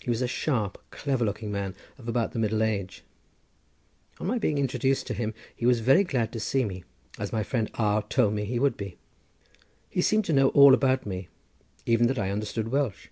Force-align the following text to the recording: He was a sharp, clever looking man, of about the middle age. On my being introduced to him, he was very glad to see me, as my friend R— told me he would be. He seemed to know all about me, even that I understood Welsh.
He 0.00 0.10
was 0.10 0.22
a 0.22 0.26
sharp, 0.26 0.76
clever 0.90 1.24
looking 1.24 1.52
man, 1.52 1.76
of 1.96 2.08
about 2.08 2.32
the 2.32 2.40
middle 2.40 2.64
age. 2.64 3.04
On 4.18 4.26
my 4.26 4.36
being 4.36 4.58
introduced 4.58 5.06
to 5.06 5.14
him, 5.14 5.34
he 5.54 5.66
was 5.66 5.78
very 5.78 6.02
glad 6.02 6.32
to 6.32 6.40
see 6.40 6.64
me, 6.64 6.82
as 7.16 7.32
my 7.32 7.44
friend 7.44 7.70
R— 7.74 8.02
told 8.02 8.34
me 8.34 8.44
he 8.44 8.58
would 8.58 8.76
be. 8.76 8.96
He 9.88 10.02
seemed 10.02 10.24
to 10.24 10.32
know 10.32 10.48
all 10.48 10.74
about 10.74 11.06
me, 11.06 11.28
even 11.86 12.08
that 12.08 12.18
I 12.18 12.32
understood 12.32 12.72
Welsh. 12.72 13.06